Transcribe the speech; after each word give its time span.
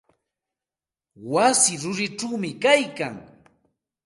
Wasi 1.31 1.73
rurichawmi 1.81 2.49
kaylkan. 2.61 3.15